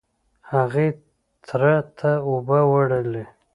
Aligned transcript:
هغې 0.53 0.87
تره 1.45 1.75
ته 1.97 2.11
اوبه 2.27 2.59
وړلې. 2.71 3.25